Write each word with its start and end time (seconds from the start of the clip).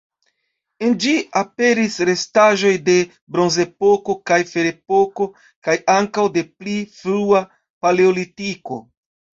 En 0.85 0.95
ĝi 1.03 1.11
aperis 1.41 1.97
restaĵoj 2.09 2.71
de 2.89 2.97
Bronzepoko 3.35 4.17
kaj 4.31 4.41
Ferepoko, 4.55 5.31
kaj 5.69 5.79
ankaŭ 6.01 6.29
de 6.39 6.47
pli 6.57 6.79
frua 6.99 7.49
Paleolitiko. 7.85 8.85